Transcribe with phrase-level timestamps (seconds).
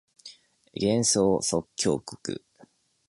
[0.73, 1.55] 幻想即
[1.85, 2.43] 興曲